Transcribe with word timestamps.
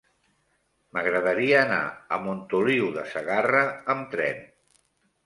M'agradaria 0.97 1.59
anar 1.65 1.81
a 2.17 2.19
Montoliu 2.23 2.89
de 2.97 3.05
Segarra 3.13 3.63
amb 3.97 4.09
tren. 4.15 4.41